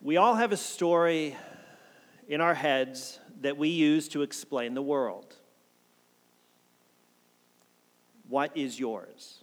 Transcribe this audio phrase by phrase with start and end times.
[0.00, 1.36] We all have a story
[2.28, 5.34] in our heads that we use to explain the world.
[8.28, 9.42] What is yours?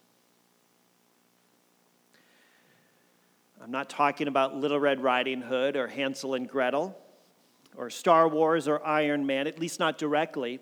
[3.62, 6.98] I'm not talking about Little Red Riding Hood or Hansel and Gretel
[7.76, 10.62] or Star Wars or Iron Man, at least not directly.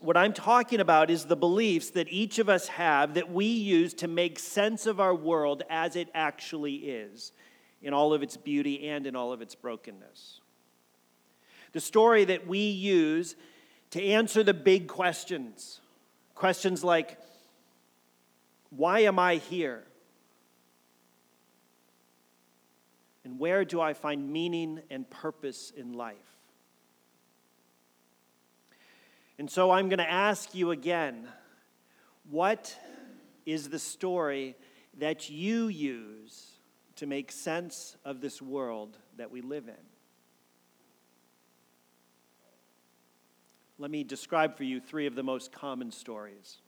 [0.00, 3.92] What I'm talking about is the beliefs that each of us have that we use
[3.94, 7.32] to make sense of our world as it actually is,
[7.82, 10.40] in all of its beauty and in all of its brokenness.
[11.72, 13.34] The story that we use
[13.90, 15.80] to answer the big questions.
[16.34, 17.18] Questions like,
[18.70, 19.84] why am I here?
[23.24, 26.16] And where do I find meaning and purpose in life?
[29.38, 31.26] And so I'm going to ask you again
[32.30, 32.76] what
[33.44, 34.56] is the story
[34.98, 36.51] that you use
[37.02, 39.74] to make sense of this world that we live in?
[43.76, 46.58] Let me describe for you three of the most common stories.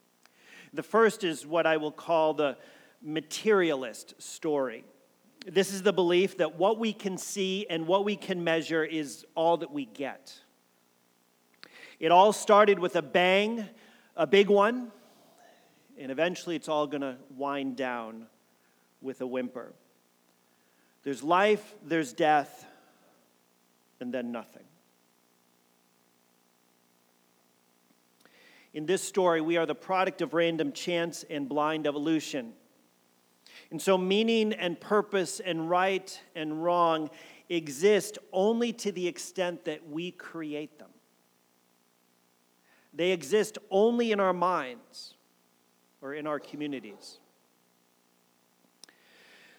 [0.72, 2.56] The first is what I will call the
[3.00, 4.82] materialist story.
[5.46, 9.24] This is the belief that what we can see and what we can measure is
[9.36, 10.36] all that we get.
[12.00, 13.68] It all started with a bang,
[14.16, 14.90] a big one,
[15.96, 18.26] and eventually it's all going to wind down
[19.00, 19.74] with a whimper.
[21.04, 22.66] There's life, there's death,
[24.00, 24.64] and then nothing.
[28.72, 32.54] In this story, we are the product of random chance and blind evolution.
[33.70, 37.10] And so, meaning and purpose and right and wrong
[37.48, 40.90] exist only to the extent that we create them.
[42.92, 45.14] They exist only in our minds
[46.00, 47.18] or in our communities.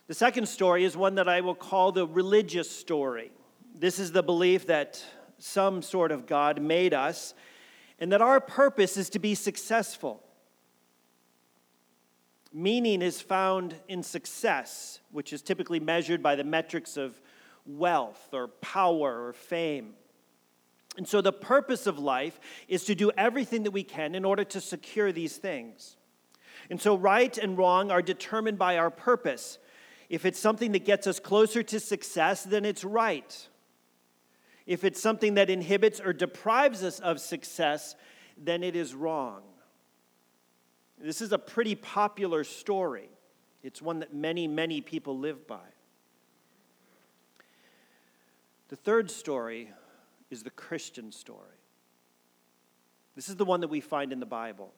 [0.07, 3.31] The second story is one that I will call the religious story.
[3.73, 5.03] This is the belief that
[5.39, 7.33] some sort of God made us
[7.99, 10.21] and that our purpose is to be successful.
[12.53, 17.19] Meaning is found in success, which is typically measured by the metrics of
[17.65, 19.95] wealth or power or fame.
[20.97, 24.43] And so the purpose of life is to do everything that we can in order
[24.45, 25.97] to secure these things.
[26.69, 29.57] And so right and wrong are determined by our purpose.
[30.09, 33.47] If it's something that gets us closer to success, then it's right.
[34.65, 37.95] If it's something that inhibits or deprives us of success,
[38.37, 39.41] then it is wrong.
[40.99, 43.09] This is a pretty popular story.
[43.63, 45.67] It's one that many, many people live by.
[48.69, 49.71] The third story
[50.31, 51.39] is the Christian story.
[53.15, 54.73] This is the one that we find in the Bible.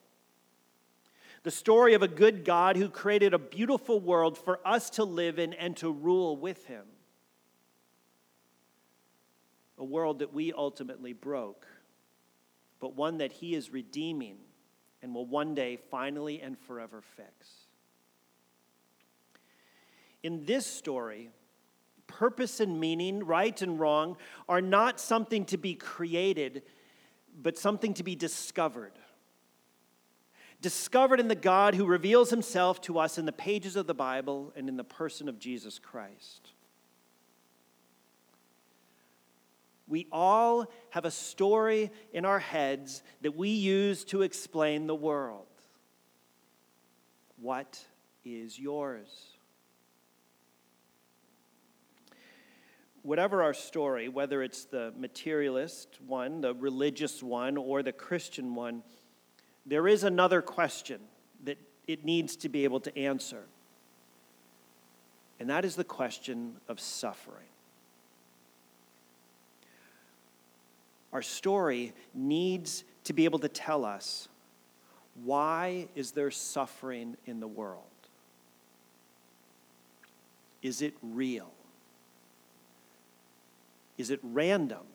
[1.48, 5.40] The story of a good God who created a beautiful world for us to live
[5.40, 6.84] in and to rule with Him.
[9.78, 11.66] A world that we ultimately broke,
[12.82, 14.40] but one that He is redeeming
[15.02, 17.50] and will one day finally and forever fix.
[20.24, 21.30] In this story,
[22.08, 24.18] purpose and meaning, right and wrong,
[24.50, 26.64] are not something to be created,
[27.42, 29.00] but something to be discovered.
[30.62, 34.52] Discovered in the God who reveals himself to us in the pages of the Bible
[34.56, 36.52] and in the person of Jesus Christ.
[39.88, 45.46] We all have a story in our heads that we use to explain the world.
[47.40, 47.80] What
[48.26, 49.08] is yours?
[53.04, 58.84] Whatever our story, whether it's the materialist one, the religious one, or the Christian one,
[59.68, 61.00] there is another question
[61.44, 61.58] that
[61.88, 63.44] it needs to be able to answer.
[65.40, 67.46] And that is the question of suffering.
[71.14, 74.28] Our story needs to be able to tell us
[75.24, 77.84] why is there suffering in the world?
[80.62, 81.52] Is it real?
[83.98, 84.86] Is it random?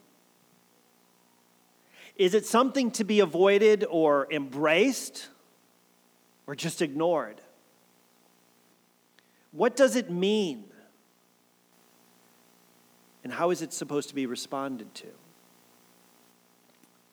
[2.16, 5.28] Is it something to be avoided or embraced
[6.46, 7.40] or just ignored?
[9.52, 10.64] What does it mean?
[13.24, 15.06] And how is it supposed to be responded to?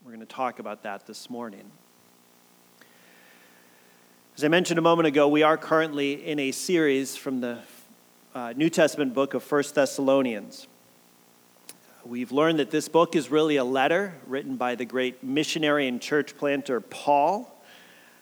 [0.04, 1.69] We're going to talk about that this morning.
[4.36, 7.60] As I mentioned a moment ago, we are currently in a series from the
[8.34, 10.69] uh, New Testament book of First Thessalonians.
[12.09, 16.01] We've learned that this book is really a letter written by the great missionary and
[16.01, 17.56] church planter Paul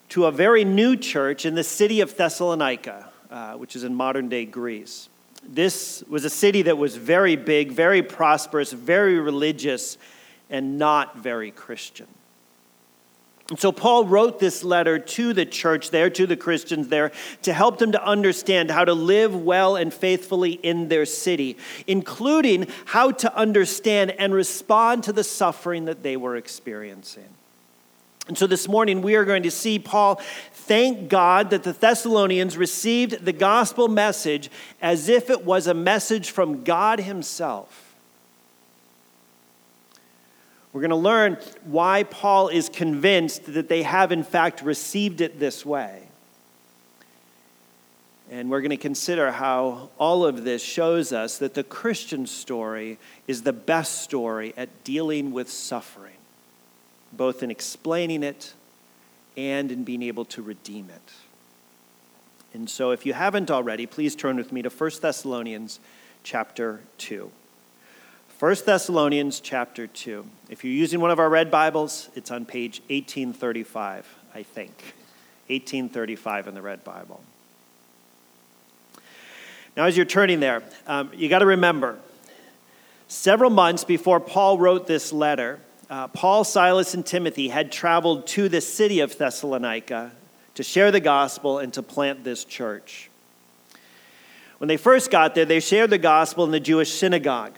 [0.09, 4.27] to a very new church in the city of Thessalonica, uh, which is in modern
[4.27, 5.07] day Greece.
[5.41, 9.97] This was a city that was very big, very prosperous, very religious,
[10.49, 12.07] and not very Christian.
[13.49, 17.13] And so Paul wrote this letter to the church there, to the Christians there,
[17.43, 22.67] to help them to understand how to live well and faithfully in their city, including
[22.85, 27.29] how to understand and respond to the suffering that they were experiencing.
[28.27, 30.19] And so this morning we are going to see Paul
[30.51, 34.51] thank God that the Thessalonians received the gospel message
[34.81, 37.86] as if it was a message from God Himself.
[40.77, 45.39] We're going to learn why Paul is convinced that they have, in fact, received it
[45.39, 46.03] this way.
[48.29, 52.99] And we're going to consider how all of this shows us that the Christian story
[53.25, 56.17] is the best story at dealing with suffering,
[57.11, 58.53] both in explaining it
[59.35, 61.13] and in being able to redeem it.
[62.53, 65.79] And so, if you haven't already, please turn with me to 1 Thessalonians
[66.21, 67.31] chapter 2.
[68.39, 70.23] 1 Thessalonians chapter 2.
[70.51, 74.05] If you're using one of our red Bibles, it's on page 1835,
[74.35, 74.69] I think.
[75.47, 77.19] 1835 in the red Bible.
[79.75, 81.97] Now, as you're turning there, um, you got to remember
[83.07, 85.59] several months before Paul wrote this letter,
[85.89, 90.11] uh, Paul, Silas, and Timothy had traveled to the city of Thessalonica
[90.53, 93.09] to share the gospel and to plant this church.
[94.59, 97.57] When they first got there, they shared the gospel in the Jewish synagogue.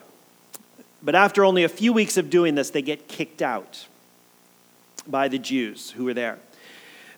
[1.01, 3.87] But after only a few weeks of doing this, they get kicked out
[5.07, 6.39] by the Jews who were there.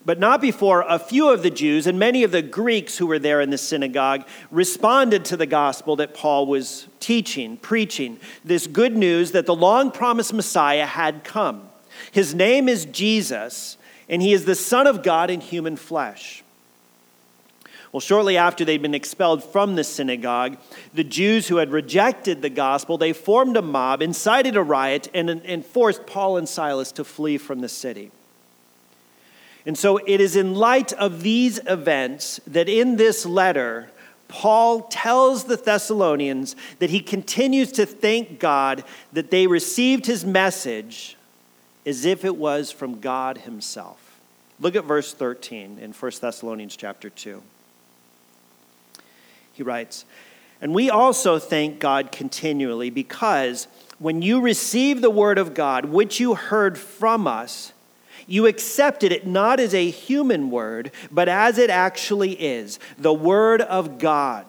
[0.03, 3.19] But not before a few of the Jews and many of the Greeks who were
[3.19, 8.97] there in the synagogue responded to the gospel that Paul was teaching, preaching, this good
[8.97, 11.69] news that the long promised Messiah had come.
[12.11, 13.77] His name is Jesus,
[14.09, 16.40] and he is the Son of God in human flesh.
[17.91, 20.57] Well, shortly after they'd been expelled from the synagogue,
[20.93, 25.29] the Jews who had rejected the gospel, they formed a mob, incited a riot, and,
[25.29, 28.11] and forced Paul and Silas to flee from the city.
[29.65, 33.91] And so it is in light of these events that in this letter,
[34.29, 41.17] Paul tells the Thessalonians that he continues to thank God that they received his message
[41.85, 44.19] as if it was from God himself.
[44.61, 47.43] Look at verse 13 in 1 Thessalonians chapter 2
[49.53, 50.05] he writes.
[50.61, 53.67] And we also thank God continually because
[53.99, 57.73] when you received the word of God, which you heard from us,
[58.27, 63.61] you accepted it not as a human word, but as it actually is the word
[63.61, 64.45] of God,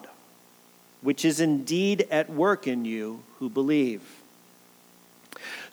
[1.01, 4.22] which is indeed at work in you who believe.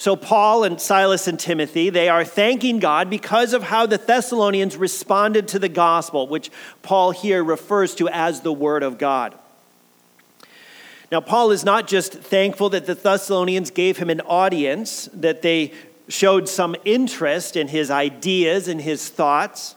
[0.00, 4.74] So, Paul and Silas and Timothy, they are thanking God because of how the Thessalonians
[4.74, 6.50] responded to the gospel, which
[6.80, 9.34] Paul here refers to as the Word of God.
[11.12, 15.74] Now, Paul is not just thankful that the Thessalonians gave him an audience, that they
[16.08, 19.76] showed some interest in his ideas and his thoughts.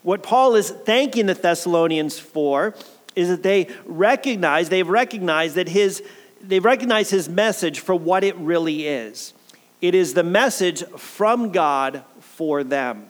[0.00, 2.74] What Paul is thanking the Thessalonians for
[3.14, 6.02] is that they recognize, they've recognized that his,
[6.40, 9.34] they've recognized his message for what it really is.
[9.80, 13.06] It is the message from God for them.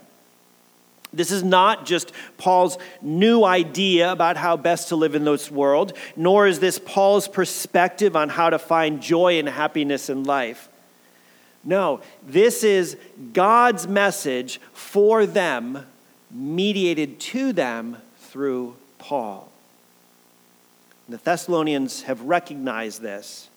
[1.13, 5.95] This is not just Paul's new idea about how best to live in this world,
[6.17, 10.69] nor is this Paul's perspective on how to find joy and happiness in life.
[11.65, 12.97] No, this is
[13.33, 15.87] God's message for them,
[16.31, 19.51] mediated to them through Paul.
[21.09, 23.49] The Thessalonians have recognized this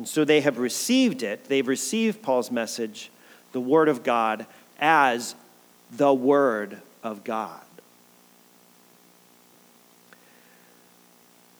[0.00, 1.44] and so they have received it.
[1.44, 3.10] They've received Paul's message,
[3.52, 4.46] the Word of God,
[4.80, 5.34] as
[5.92, 7.60] the Word of God.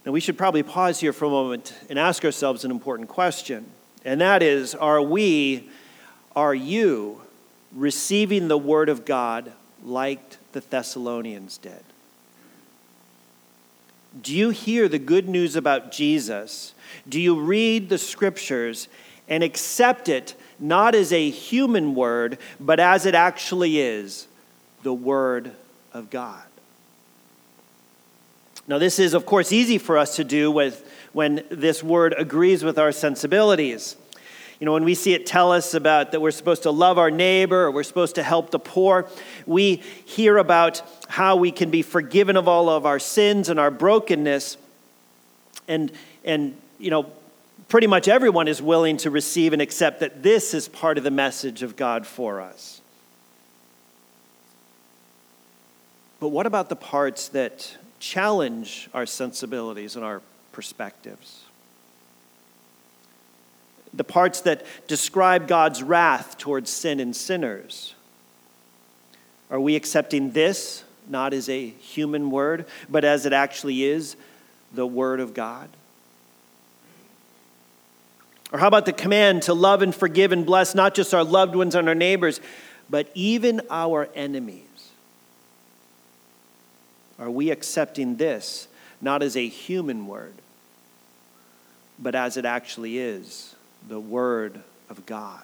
[0.06, 3.66] Now, we should probably pause here for a moment and ask ourselves an important question.
[4.06, 5.68] And that is Are we,
[6.34, 7.20] are you
[7.76, 9.52] receiving the Word of God
[9.84, 11.84] like the Thessalonians did?
[14.20, 16.74] Do you hear the good news about Jesus
[17.08, 18.88] do you read the scriptures
[19.28, 24.26] and accept it not as a human word, but as it actually is
[24.82, 25.52] the word
[25.92, 26.42] of God?
[28.66, 32.62] Now, this is, of course, easy for us to do with, when this word agrees
[32.62, 33.96] with our sensibilities.
[34.60, 37.10] You know, when we see it tell us about that we're supposed to love our
[37.10, 39.08] neighbor or we're supposed to help the poor,
[39.46, 43.70] we hear about how we can be forgiven of all of our sins and our
[43.70, 44.58] brokenness.
[45.66, 45.90] And,
[46.24, 47.10] and you know,
[47.68, 51.10] pretty much everyone is willing to receive and accept that this is part of the
[51.10, 52.82] message of God for us.
[56.20, 60.20] But what about the parts that challenge our sensibilities and our
[60.52, 61.44] perspectives.
[63.92, 67.94] The parts that describe God's wrath towards sin and sinners.
[69.50, 74.16] Are we accepting this not as a human word, but as it actually is
[74.72, 75.68] the Word of God?
[78.52, 81.54] Or how about the command to love and forgive and bless not just our loved
[81.54, 82.40] ones and our neighbors,
[82.88, 84.64] but even our enemies?
[87.18, 88.66] Are we accepting this
[89.00, 90.34] not as a human word,
[91.98, 93.54] but as it actually is
[93.88, 95.42] the Word of God?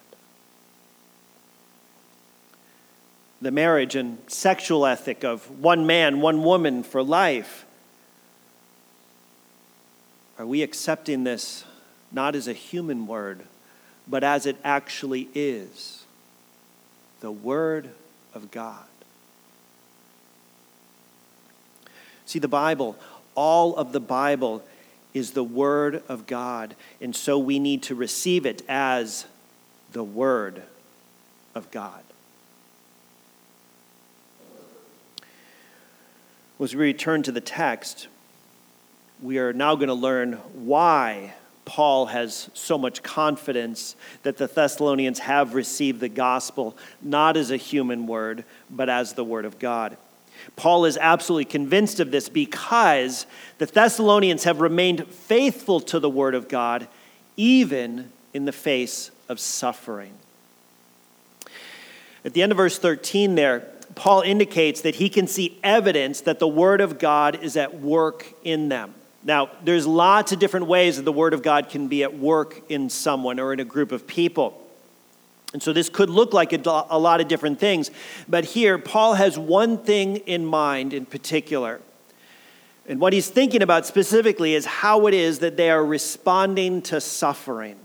[3.41, 7.67] The marriage and sexual ethic of one man, one woman for life.
[10.39, 11.65] Are we accepting this
[12.13, 13.43] not as a human word,
[14.09, 16.05] but as it actually is
[17.21, 17.91] the Word
[18.35, 18.85] of God?
[22.27, 22.97] See, the Bible,
[23.35, 24.65] all of the Bible
[25.17, 29.25] is the Word of God, and so we need to receive it as
[29.93, 30.63] the Word
[31.55, 32.03] of God.
[36.61, 38.09] As we return to the text,
[39.23, 41.33] we are now going to learn why
[41.65, 47.57] Paul has so much confidence that the Thessalonians have received the gospel not as a
[47.57, 49.97] human word, but as the Word of God.
[50.57, 53.27] Paul is absolutely convinced of this because
[53.59, 56.89] the Thessalonians have remained faithful to the Word of God,
[57.37, 60.13] even in the face of suffering.
[62.25, 63.61] At the end of verse 13, there,
[63.95, 68.27] Paul indicates that he can see evidence that the Word of God is at work
[68.43, 68.95] in them.
[69.23, 72.63] Now, there's lots of different ways that the Word of God can be at work
[72.69, 74.66] in someone or in a group of people.
[75.57, 77.91] And so this could look like a, lot of different things.
[78.29, 81.81] But here, Paul has one thing in mind in particular.
[82.87, 87.01] And what he's thinking about specifically is how it is that they are responding to
[87.01, 87.77] suffering.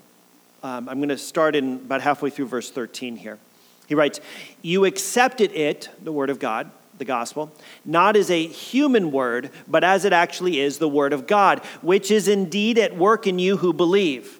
[0.63, 3.39] Um, I'm going to start in about halfway through verse 13 here.
[3.87, 4.19] He writes,
[4.61, 7.53] You accepted it, the word of God, the gospel,
[7.85, 12.11] not as a human word, but as it actually is the word of God, which
[12.11, 14.39] is indeed at work in you who believe.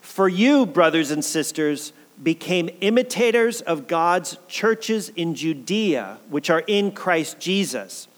[0.00, 6.92] For you, brothers and sisters, became imitators of God's churches in Judea, which are in
[6.92, 8.08] Christ Jesus.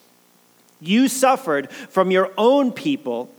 [0.81, 3.31] You suffered from your own people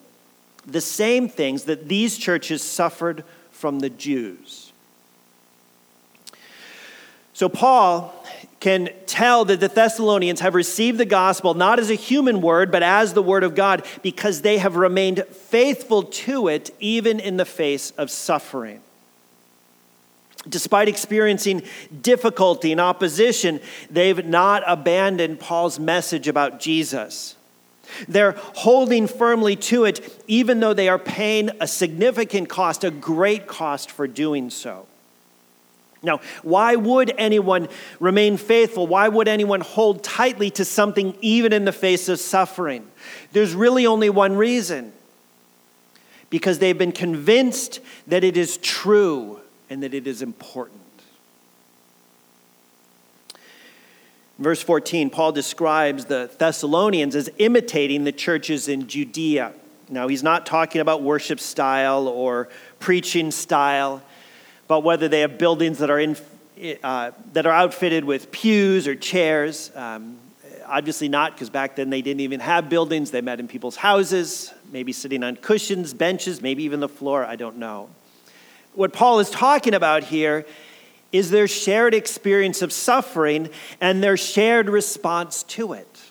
[0.66, 4.74] the same things that these churches suffered from the Jews.
[7.34, 8.14] So, Paul
[8.60, 12.82] can tell that the Thessalonians have received the gospel not as a human word, but
[12.82, 17.46] as the word of God, because they have remained faithful to it even in the
[17.46, 18.82] face of suffering.
[20.48, 21.64] Despite experiencing
[22.02, 23.60] difficulty and opposition,
[23.90, 27.36] they've not abandoned Paul's message about Jesus.
[28.08, 33.48] They're holding firmly to it, even though they are paying a significant cost, a great
[33.48, 34.86] cost for doing so.
[36.04, 37.68] Now, why would anyone
[38.00, 38.86] remain faithful?
[38.86, 42.88] Why would anyone hold tightly to something even in the face of suffering?
[43.32, 44.94] There's really only one reason
[46.30, 49.42] because they've been convinced that it is true
[49.76, 50.80] and that it is important.
[54.40, 59.52] Verse 14, Paul describes the Thessalonians as imitating the churches in Judea.
[59.90, 62.48] Now, he's not talking about worship style or
[62.80, 64.02] preaching style,
[64.70, 66.16] but whether they have buildings that are, in,
[66.82, 69.74] uh, that are outfitted with pews or chairs.
[69.76, 70.18] Um,
[70.66, 73.12] obviously, not, because back then they didn't even have buildings.
[73.12, 77.26] They met in people's houses, maybe sitting on cushions, benches, maybe even the floor.
[77.26, 77.90] I don't know
[78.76, 80.46] what Paul is talking about here
[81.12, 86.02] is their shared experience of suffering and their shared response to it.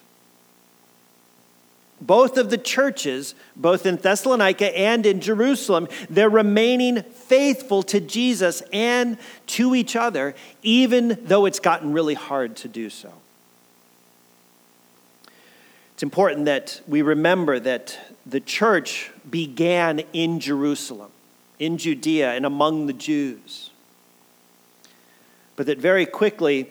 [2.01, 8.63] Both of the churches, both in Thessalonica and in Jerusalem, they're remaining faithful to Jesus
[8.73, 9.17] and
[9.49, 13.13] to each other, even though it's gotten really hard to do so.
[15.95, 21.13] It's important that we remember that the church began in Jerusalem
[21.59, 23.71] in Judea and among the Jews.
[25.57, 26.71] But that very quickly,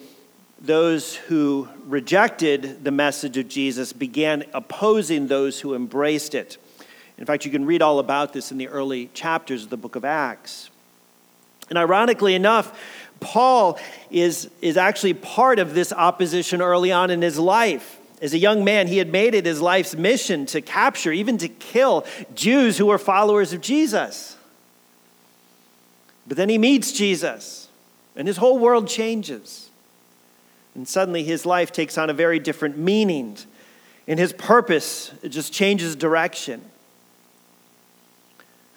[0.59, 6.57] those who rejected the message of Jesus began opposing those who embraced it.
[7.17, 9.95] In fact, you can read all about this in the early chapters of the book
[9.95, 10.69] of Acts.
[11.69, 12.77] And ironically enough,
[13.19, 13.79] Paul
[14.11, 17.99] is, is actually part of this opposition early on in his life.
[18.21, 21.47] As a young man, he had made it his life's mission to capture, even to
[21.47, 24.37] kill Jews who were followers of Jesus.
[26.27, 27.67] But then he meets Jesus,
[28.15, 29.69] and his whole world changes.
[30.75, 33.37] And suddenly his life takes on a very different meaning,
[34.07, 36.61] and his purpose just changes direction.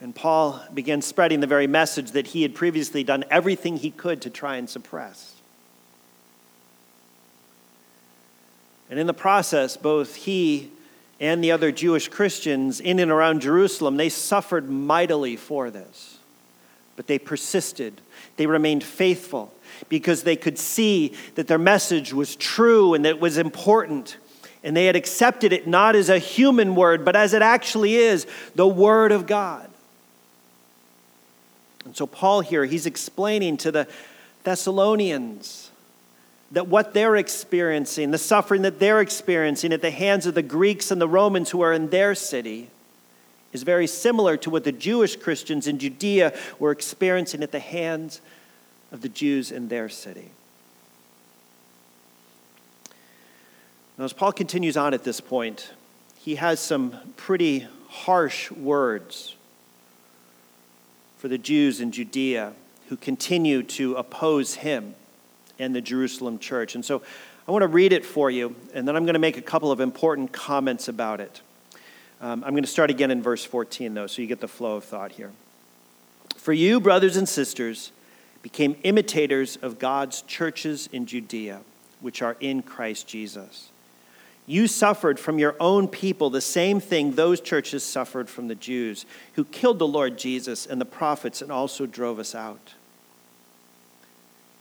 [0.00, 4.22] And Paul began spreading the very message that he had previously done everything he could
[4.22, 5.32] to try and suppress.
[8.90, 10.70] And in the process, both he
[11.18, 16.15] and the other Jewish Christians in and around Jerusalem, they suffered mightily for this.
[16.96, 18.00] But they persisted,
[18.36, 19.52] they remained faithful
[19.88, 24.16] because they could see that their message was true and that it was important.
[24.64, 28.26] And they had accepted it not as a human word, but as it actually is
[28.54, 29.68] the Word of God.
[31.84, 33.86] And so, Paul here, he's explaining to the
[34.42, 35.70] Thessalonians
[36.50, 40.90] that what they're experiencing, the suffering that they're experiencing at the hands of the Greeks
[40.90, 42.70] and the Romans who are in their city,
[43.56, 48.20] is very similar to what the Jewish Christians in Judea were experiencing at the hands
[48.92, 50.30] of the Jews in their city.
[53.96, 55.70] Now, as Paul continues on at this point,
[56.18, 59.34] he has some pretty harsh words
[61.16, 62.52] for the Jews in Judea
[62.90, 64.94] who continue to oppose him
[65.58, 66.74] and the Jerusalem church.
[66.74, 67.00] And so
[67.48, 69.72] I want to read it for you, and then I'm going to make a couple
[69.72, 71.40] of important comments about it.
[72.20, 74.76] Um, I'm going to start again in verse 14, though, so you get the flow
[74.76, 75.32] of thought here.
[76.36, 77.92] For you, brothers and sisters,
[78.42, 81.60] became imitators of God's churches in Judea,
[82.00, 83.70] which are in Christ Jesus.
[84.46, 89.04] You suffered from your own people the same thing those churches suffered from the Jews,
[89.34, 92.74] who killed the Lord Jesus and the prophets and also drove us out.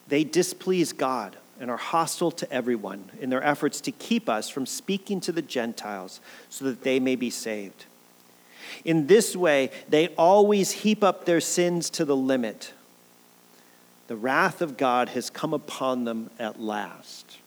[0.08, 4.66] They displease God and are hostile to everyone in their efforts to keep us from
[4.66, 6.20] speaking to the Gentiles
[6.50, 7.86] so that they may be saved.
[8.84, 12.74] In this way, they always heap up their sins to the limit.
[14.08, 17.38] The wrath of God has come upon them at last.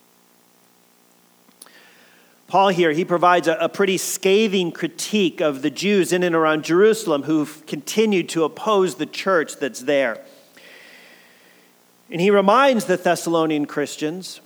[2.48, 6.64] Paul here, he provides a, a, pretty scathing critique of the Jews in and around
[6.64, 10.24] Jerusalem who've continued to oppose the church that's there.
[12.10, 14.40] And he reminds the Thessalonian Christians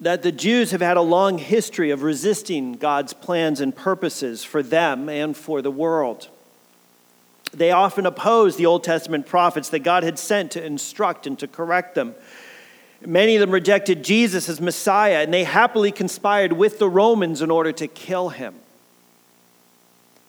[0.00, 4.62] that the Jews have had a long history of resisting God's plans and purposes for
[4.62, 6.28] them and for the world.
[7.52, 11.48] They often opposed the Old Testament prophets that God had sent to instruct and to
[11.48, 12.14] correct them.
[13.04, 17.50] Many of them rejected Jesus as Messiah, and they happily conspired with the Romans in
[17.50, 18.54] order to kill him.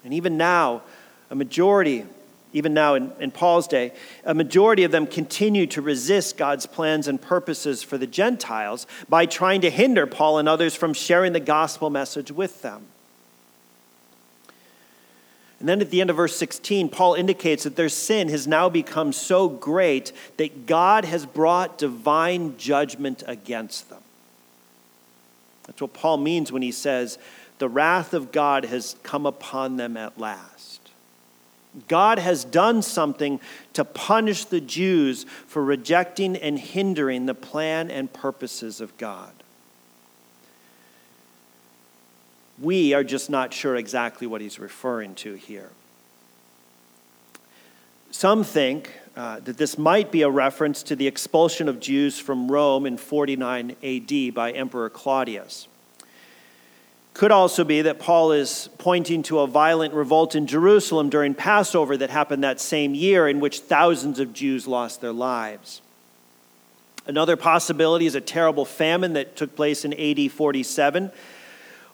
[0.03, 0.83] And even now,
[1.29, 2.05] a majority
[2.53, 3.93] even now in, in Paul's day,
[4.25, 9.25] a majority of them continue to resist God's plans and purposes for the Gentiles by
[9.25, 12.87] trying to hinder Paul and others from sharing the gospel message with them.
[15.59, 18.69] And then at the end of verse 16, Paul indicates that their sin has now
[18.69, 23.99] become so great that God has brought divine judgment against them.
[25.67, 27.19] That's what Paul means when he says,
[27.59, 30.68] The wrath of God has come upon them at last.
[31.87, 33.39] God has done something
[33.73, 39.31] to punish the Jews for rejecting and hindering the plan and purposes of God.
[42.59, 45.69] We are just not sure exactly what he's referring to here.
[48.11, 52.51] Some think uh, that this might be a reference to the expulsion of Jews from
[52.51, 55.68] Rome in 49 AD by Emperor Claudius.
[57.19, 61.97] Could also be that Paul is pointing to a violent revolt in Jerusalem during Passover
[61.97, 65.81] that happened that same year, in which thousands of Jews lost their lives.
[67.05, 71.11] Another possibility is a terrible famine that took place in AD 47.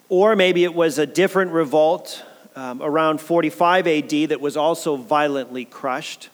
[0.10, 2.24] Or maybe it was a different revolt
[2.56, 6.30] um, around 45 AD that was also violently crushed.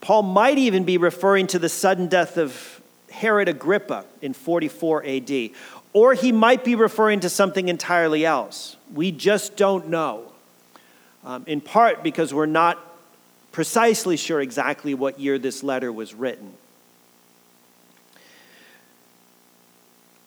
[0.00, 2.79] Paul might even be referring to the sudden death of
[3.10, 5.50] Herod Agrippa in 44 AD,
[5.92, 8.76] or he might be referring to something entirely else.
[8.92, 10.32] We just don't know.
[11.24, 12.78] Um, in part because we're not
[13.52, 16.54] precisely sure exactly what year this letter was written.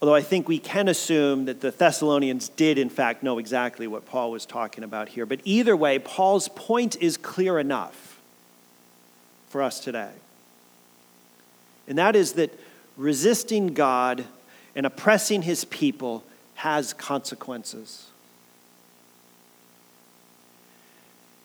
[0.01, 4.05] Although I think we can assume that the Thessalonians did, in fact, know exactly what
[4.05, 5.25] Paul was talking about here.
[5.25, 8.19] But either way, Paul's point is clear enough
[9.47, 10.11] for us today.
[11.87, 12.59] And that is that
[12.97, 14.25] resisting God
[14.75, 16.23] and oppressing his people
[16.55, 18.07] has consequences.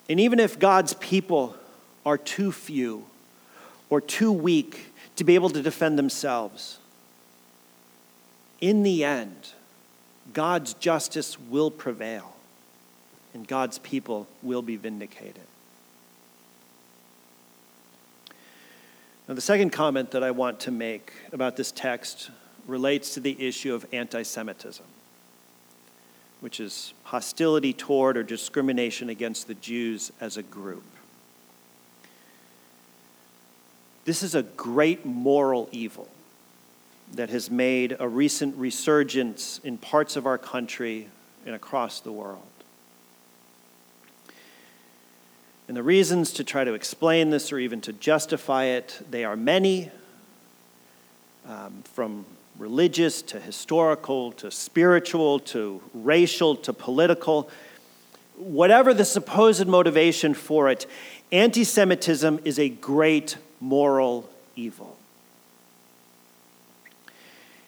[0.08, 1.56] And even if God's people
[2.06, 3.04] are too few
[3.90, 6.78] or too weak to be able to defend themselves,
[8.60, 9.52] in the end,
[10.32, 12.34] God's justice will prevail
[13.34, 15.42] and God's people will be vindicated.
[19.28, 22.30] Now, the second comment that I want to make about this text
[22.66, 24.86] relates to the issue of anti Semitism.
[26.40, 30.84] which is hostility toward or discrimination against the Jews as a group.
[34.04, 36.08] This is a great moral evil
[37.12, 41.08] that has made a recent resurgence in parts of our country
[41.44, 42.57] and across the world.
[45.68, 49.36] And the reasons to try to explain this or even to justify it, they are
[49.36, 49.90] many,
[51.46, 52.24] um, from
[52.58, 57.50] religious to historical to spiritual to racial to political.
[58.36, 60.86] Whatever the supposed motivation for it,
[61.30, 64.96] anti Semitism is a great moral evil.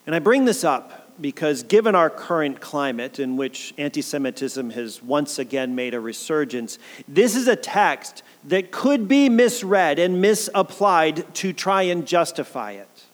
[0.06, 5.02] And I bring this up because, given our current climate in which anti Semitism has
[5.02, 11.34] once again made a resurgence, this is a text that could be misread and misapplied
[11.34, 13.04] to try and justify it.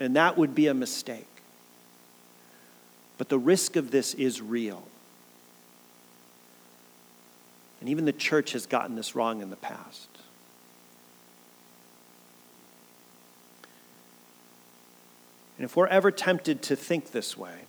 [0.00, 1.26] And that would be a mistake.
[3.16, 4.84] But the risk of this is real.
[7.80, 10.08] And even the church has gotten this wrong in the past.
[15.58, 17.64] And if we're ever tempted to think this way,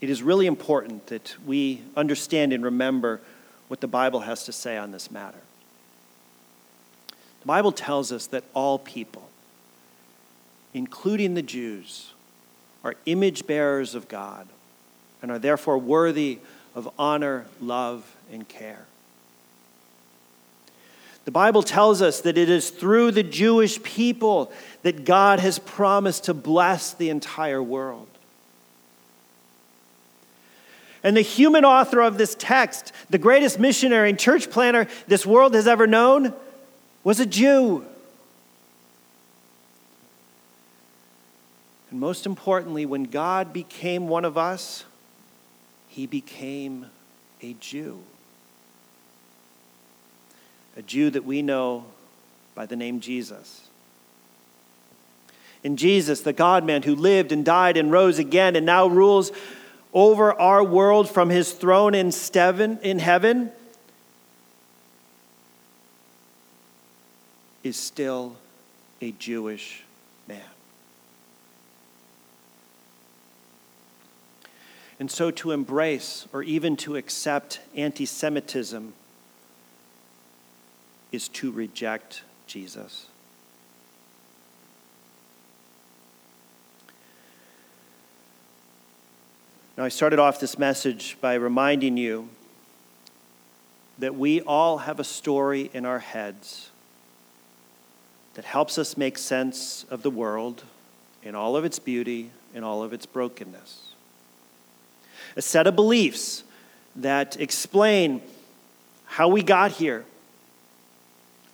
[0.00, 3.20] it is really important that we understand and remember
[3.68, 5.38] what the Bible has to say on this matter.
[7.40, 9.28] The Bible tells us that all people,
[10.74, 12.12] including the Jews,
[12.82, 14.48] are image bearers of God
[15.22, 16.40] and are therefore worthy
[16.74, 18.86] of honor, love, and care.
[21.24, 26.24] The Bible tells us that it is through the Jewish people that God has promised
[26.24, 28.08] to bless the entire world.
[31.02, 35.54] And the human author of this text, the greatest missionary and church planter this world
[35.54, 36.34] has ever known,
[37.02, 37.84] was a Jew.
[41.90, 44.84] And most importantly, when God became one of us,
[45.88, 46.86] he became
[47.40, 48.02] a Jew
[50.76, 51.84] a Jew that we know
[52.54, 53.68] by the name Jesus.
[55.62, 59.32] In Jesus, the God man who lived and died and rose again and now rules
[59.94, 62.10] over our world from his throne in
[62.98, 63.50] heaven,
[67.62, 68.36] is still
[69.00, 69.84] a Jewish
[70.28, 70.42] man.
[74.98, 78.92] And so to embrace or even to accept anti Semitism
[81.14, 83.06] is to reject Jesus.
[89.76, 92.28] Now, I started off this message by reminding you
[93.98, 96.70] that we all have a story in our heads
[98.34, 100.64] that helps us make sense of the world
[101.22, 103.92] in all of its beauty and all of its brokenness.
[105.36, 106.44] A set of beliefs
[106.96, 108.22] that explain
[109.06, 110.04] how we got here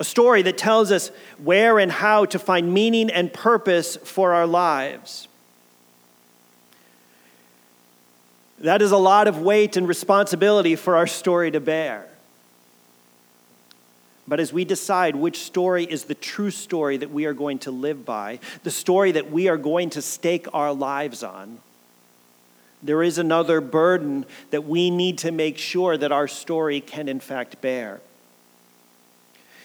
[0.01, 4.47] a story that tells us where and how to find meaning and purpose for our
[4.47, 5.29] lives.
[8.61, 12.07] That is a lot of weight and responsibility for our story to bear.
[14.27, 17.71] But as we decide which story is the true story that we are going to
[17.71, 21.59] live by, the story that we are going to stake our lives on,
[22.83, 27.21] there is another burden that we need to make sure that our story can, in
[27.21, 28.01] fact, bear.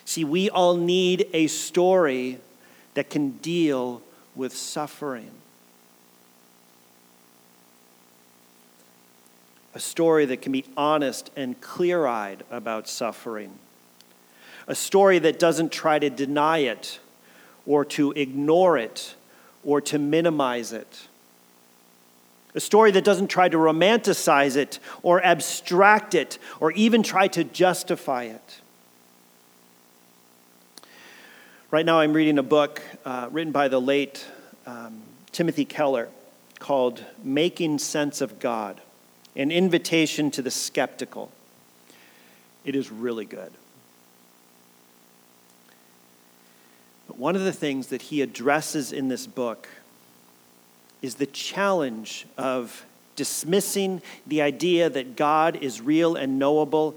[0.06, 2.40] See, we all need a story
[2.94, 4.02] that can deal
[4.36, 5.32] with suffering.
[9.74, 13.52] A story that can be honest and clear eyed about suffering.
[14.68, 17.00] A story that doesn't try to deny it
[17.66, 19.16] or to ignore it
[19.64, 21.08] or to minimize it.
[22.54, 27.44] A story that doesn't try to romanticize it or abstract it or even try to
[27.44, 28.62] justify it.
[31.76, 34.26] Right now, I'm reading a book uh, written by the late
[34.66, 35.02] um,
[35.34, 36.08] Timothy Keller
[36.58, 38.80] called Making Sense of God
[39.36, 41.34] An Invitation to the Skeptical.
[42.64, 43.52] It is really good.
[47.08, 49.68] But one of the things that he addresses in this book
[51.02, 52.86] is the challenge of
[53.18, 56.96] dismissing the idea that God is real and knowable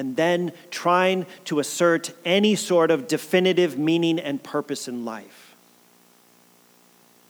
[0.00, 5.54] and then trying to assert any sort of definitive meaning and purpose in life.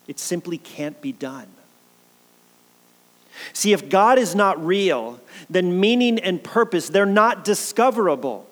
[0.06, 1.48] It simply can't be done.
[3.52, 8.46] See, if God is not real, then meaning and purpose, they're not discoverable.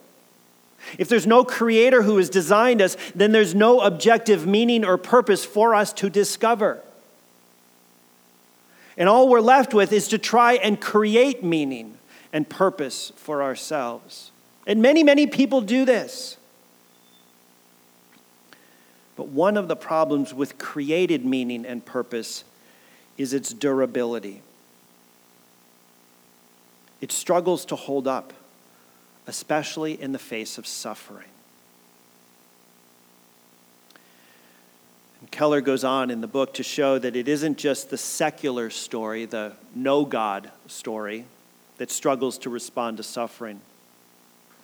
[0.98, 5.44] If there's no creator who has designed us, then there's no objective meaning or purpose
[5.44, 6.82] for us to discover.
[8.96, 11.97] And all we're left with is to try and create meaning
[12.32, 14.30] and purpose for ourselves.
[14.66, 16.36] And many, many people do this.
[19.16, 22.44] But one of the problems with created meaning and purpose
[23.16, 24.42] is its durability.
[27.00, 28.32] It struggles to hold up,
[29.26, 31.28] especially in the face of suffering.
[35.20, 38.70] And Keller goes on in the book to show that it isn't just the secular
[38.70, 41.24] story, the no God story,
[41.78, 43.60] that struggles to respond to suffering.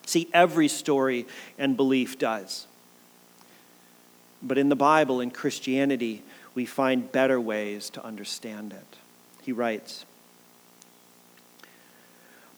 [0.06, 1.26] See, every story
[1.58, 2.66] and belief does.
[4.42, 6.22] But in the Bible, in Christianity,
[6.54, 8.98] we find better ways to understand it.
[9.42, 10.04] He writes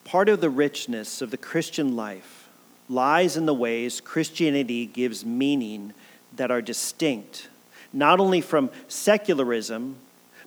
[0.05, 2.49] Part of the richness of the Christian life
[2.89, 5.93] lies in the ways Christianity gives meaning
[6.35, 7.49] that are distinct,
[7.93, 9.97] not only from secularism,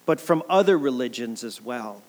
[0.06, 2.02] but from other religions as well.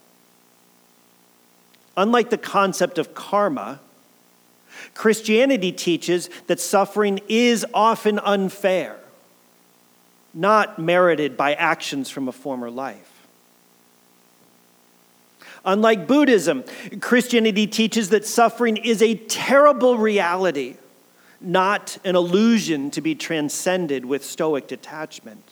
[1.97, 3.81] Unlike the concept of karma,
[4.95, 8.97] Christianity teaches that suffering is often unfair,
[10.33, 13.27] not merited by actions from a former life.
[15.65, 16.65] Unlike Buddhism,
[17.01, 20.77] Christianity teaches that suffering is a terrible reality,
[21.41, 25.45] not an illusion to be transcended with Stoic detachment.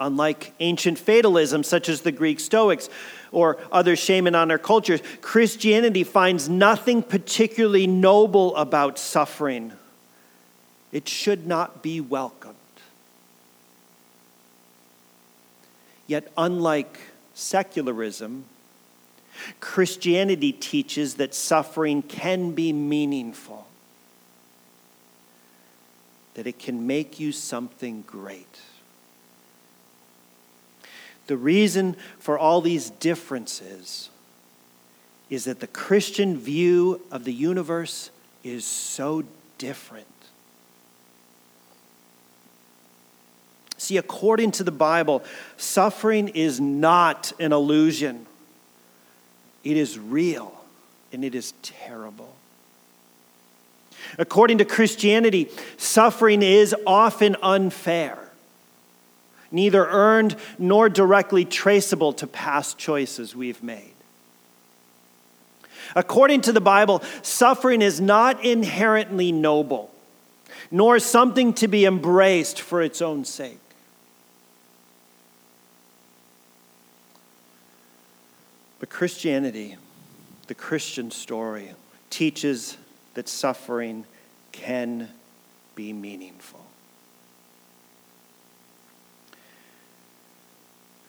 [0.00, 2.88] Unlike ancient fatalism, such as the Greek Stoics
[3.32, 9.72] or other shame and honor cultures, Christianity finds nothing particularly noble about suffering.
[10.90, 12.56] It should not be welcomed.
[16.06, 16.98] Yet, unlike
[17.34, 18.46] secularism,
[19.60, 23.68] Christianity teaches that suffering can be meaningful,
[26.34, 28.60] that it can make you something great.
[31.30, 34.10] The reason for all these differences
[35.28, 38.10] is that the Christian view of the universe
[38.42, 39.22] is so
[39.56, 40.08] different.
[43.76, 45.22] See, according to the Bible,
[45.56, 48.26] suffering is not an illusion,
[49.62, 50.52] it is real
[51.12, 52.34] and it is terrible.
[54.18, 58.29] According to Christianity, suffering is often unfair,
[59.50, 63.92] neither earned nor directly traceable to past choices we've made.
[65.96, 69.92] According to the Bible, suffering is not inherently noble,
[70.70, 73.58] nor something to be embraced for its own sake.
[78.78, 79.76] But Christianity,
[80.46, 81.70] the Christian story,
[82.08, 82.76] teaches
[83.14, 84.04] that suffering
[84.52, 85.08] can
[85.74, 86.59] be meaningful.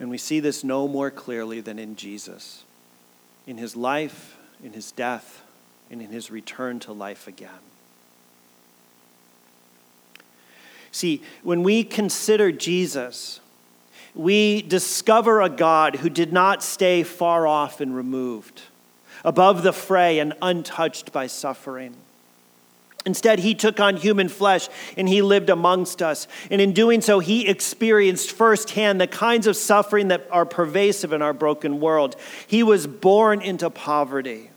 [0.01, 2.63] And we see this no more clearly than in Jesus,
[3.45, 5.43] in his life, in his death,
[5.91, 7.51] and in his return to life again.
[10.91, 13.41] See, when we consider Jesus,
[14.15, 18.61] we discover a God who did not stay far off and removed,
[19.23, 21.95] above the fray and untouched by suffering.
[23.05, 26.27] Instead, he took on human flesh and he lived amongst us.
[26.51, 31.21] And in doing so, he experienced firsthand the kinds of suffering that are pervasive in
[31.21, 32.15] our broken world.
[32.45, 34.51] He was born into poverty.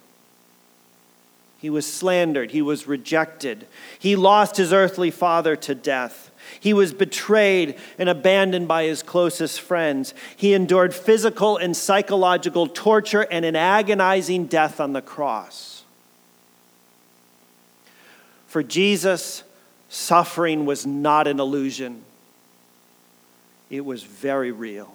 [1.59, 2.51] He was slandered.
[2.51, 3.67] He was rejected.
[3.99, 6.31] He lost his earthly father to death.
[6.61, 10.13] He was betrayed and abandoned by his closest friends.
[10.37, 15.74] He endured physical and psychological torture and an agonizing death on the cross.
[18.55, 19.43] For Jesus,
[19.88, 22.05] suffering was not an illusion,
[23.69, 24.95] it was very real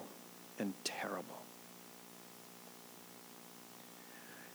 [0.58, 1.42] and terrible.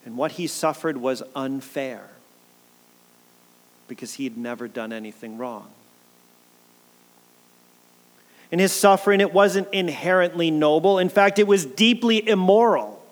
[0.05, 2.09] And what he suffered was unfair
[3.87, 5.67] because he had never done anything wrong.
[8.49, 10.97] In his suffering, it wasn't inherently noble.
[10.97, 13.05] In fact, it was deeply immoral.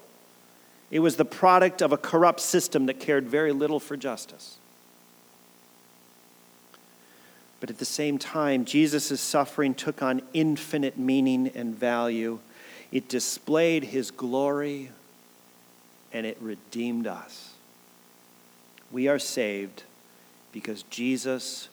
[0.90, 4.58] It was the product of a corrupt system that cared very little for justice.
[7.64, 12.40] But at the same time, Jesus' suffering took on infinite meaning and value.
[12.92, 14.92] It displayed his glory
[16.12, 17.54] and it redeemed us.
[18.92, 19.84] We are saved
[20.52, 21.70] because Jesus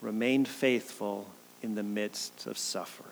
[0.00, 1.26] remained faithful
[1.60, 3.10] in the midst of suffering.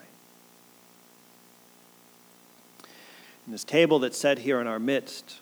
[3.44, 5.40] And this table that's set here in our midst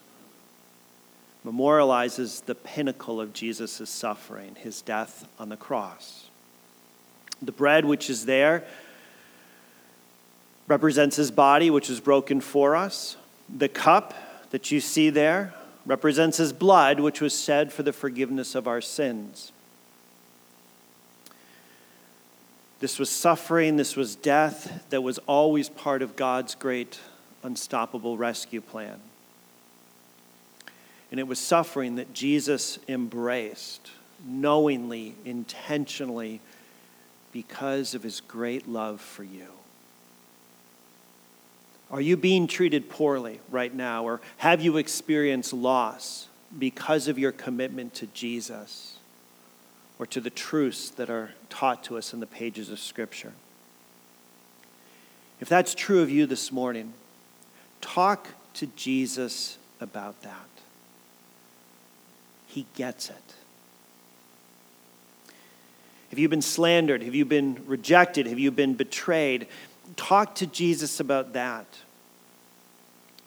[1.45, 6.28] memorializes the pinnacle of Jesus' suffering, his death on the cross.
[7.43, 8.65] The bread which is there
[10.67, 13.17] represents his body, which is broken for us.
[13.49, 14.15] The cup
[14.51, 15.55] that you see there
[15.87, 19.53] represents his blood, which was shed for the forgiveness of our sins.
[22.81, 27.01] This was suffering, this was death that was always part of God's great,
[27.43, 29.01] unstoppable rescue plan.
[31.11, 33.91] And it was suffering that Jesus embraced
[34.25, 36.41] knowingly, intentionally,
[37.39, 39.47] because of his great love for you.
[41.89, 46.27] Are you being treated poorly right now, or have you experienced loss
[46.59, 48.99] because of your commitment to Jesus
[50.01, 53.35] or to the truths that are taught to us in the pages of Scripture?
[55.41, 56.93] If that's true of you this morning,
[57.81, 60.49] talk to Jesus about that.
[62.49, 63.35] He gets it.
[66.19, 67.05] Have you been slandered?
[67.05, 68.27] Have you been rejected?
[68.27, 69.47] Have you been betrayed?
[69.95, 71.65] Talk to Jesus about that.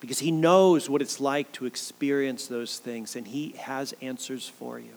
[0.02, 4.78] Because he knows what it's like to experience those things, and he has answers for
[4.78, 4.92] you.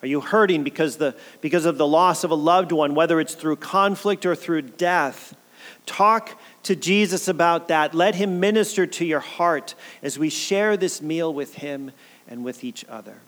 [0.00, 3.34] Are you hurting because, the, because of the loss of a loved one, whether it's
[3.34, 5.36] through conflict or through death?
[5.84, 7.94] Talk to Jesus about that.
[7.94, 11.90] Let him minister to your heart as we share this meal with him
[12.26, 13.18] and with each other.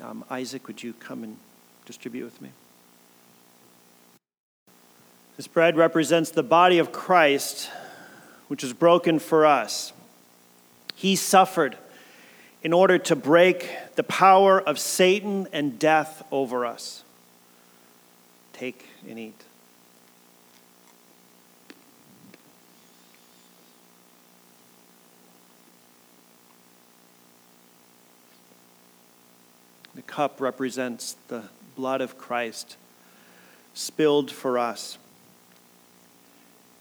[0.00, 1.38] Um, Isaac, would you come and
[1.86, 2.50] distribute with me?
[5.36, 7.70] This bread represents the body of Christ,
[8.48, 9.92] which was broken for us.
[10.94, 11.76] He suffered
[12.62, 17.04] in order to break the power of Satan and death over us.
[18.52, 19.44] Take and eat.
[29.94, 31.44] The cup represents the
[31.76, 32.76] blood of Christ
[33.74, 34.98] spilled for us.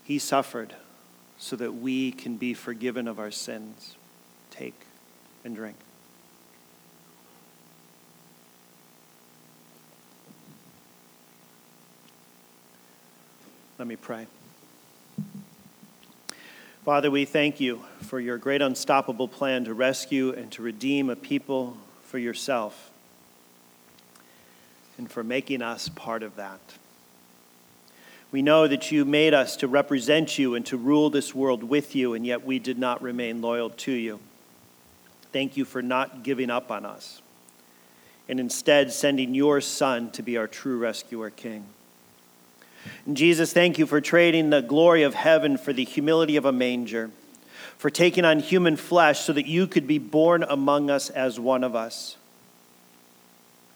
[0.04, 0.74] He suffered
[1.38, 3.96] so that we can be forgiven of our sins.
[4.50, 4.80] Take
[5.44, 5.76] and drink.
[13.78, 14.28] Let me pray.
[16.86, 21.16] Father, we thank you for your great unstoppable plan to rescue and to redeem a
[21.16, 22.92] people for yourself
[24.98, 26.60] and for making us part of that.
[28.32, 31.96] We know that you made us to represent you and to rule this world with
[31.96, 34.20] you, and yet we did not remain loyal to you.
[35.32, 37.22] Thank you for not giving up on us
[38.28, 41.66] and instead sending your Son to be our true rescuer King.
[43.06, 46.52] And Jesus, thank you for trading the glory of heaven for the humility of a
[46.52, 47.12] manger,
[47.78, 51.64] for taking on human flesh so that you could be born among us as one
[51.64, 52.18] of us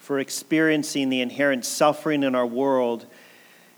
[0.09, 3.05] for experiencing the inherent suffering in our world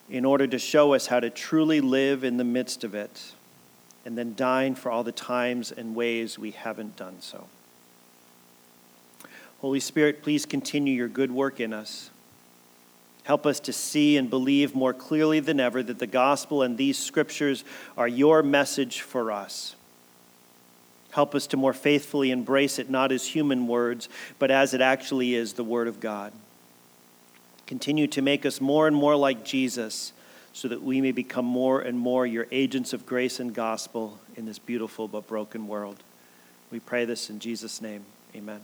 [0.09, 3.33] in order to show us how to truly live in the midst of it,
[4.05, 7.47] and then dying for all the times and ways we haven't done so.
[9.59, 12.09] Holy Spirit, please continue your good work in us.
[13.25, 16.97] Help us to see and believe more clearly than ever that the gospel and these
[16.97, 17.65] scriptures
[17.97, 19.75] are your message for us.
[21.11, 25.35] Help us to more faithfully embrace it, not as human words, but as it actually
[25.35, 26.33] is the Word of God.
[27.67, 30.13] Continue to make us more and more like Jesus
[30.53, 34.45] so that we may become more and more your agents of grace and gospel in
[34.45, 35.97] this beautiful but broken world.
[36.71, 38.05] We pray this in Jesus' name.
[38.35, 38.61] Amen.